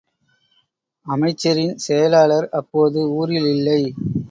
அமைச்சரின் 1.05 1.75
செயலாளர் 1.77 2.47
அப்போது 2.51 2.99
ஊரில் 3.11 3.49
இல்லை. 3.55 3.81